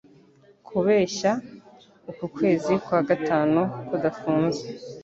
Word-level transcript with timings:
Kubeshya 0.67 1.31
uku 2.09 2.25
kwezi 2.35 2.73
kwa 2.85 2.99
gatanu 3.09 3.59
kudafunze 3.87 4.63